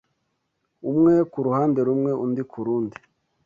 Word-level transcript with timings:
umwe 0.89 1.13
ku 1.31 1.37
ruhande 1.45 1.79
rumwe 1.87 2.11
undi 2.23 2.41
ku 2.51 2.59
rundi. 2.65 2.97